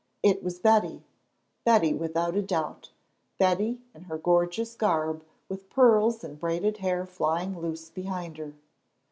[0.23, 1.03] It was Betty!
[1.63, 2.89] Betty without a doubt!
[3.37, 8.53] Betty in her gorgeous garb, with pearls and braided hair flying loose behind her.